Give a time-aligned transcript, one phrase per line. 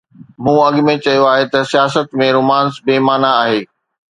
[0.43, 3.61] مون اڳ ۾ چيو آهي ته سياست ۾ رومانس بي معنيٰ آهي.